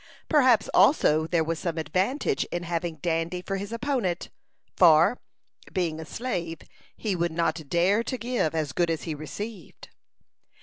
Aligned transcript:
Perhaps 0.27 0.67
also 0.73 1.27
there 1.27 1.43
was 1.43 1.59
some 1.59 1.77
advantage 1.77 2.43
in 2.45 2.63
having 2.63 2.95
Dandy 3.03 3.43
for 3.43 3.57
his 3.57 3.71
opponent, 3.71 4.29
for, 4.75 5.19
being 5.73 5.99
a 5.99 6.05
slave, 6.05 6.61
he 6.97 7.15
would 7.15 7.31
not 7.31 7.69
dare 7.69 8.03
to 8.05 8.17
give 8.17 8.55
as 8.55 8.73
good 8.73 8.89
as 8.89 9.03
he 9.03 9.13
received. 9.13 9.89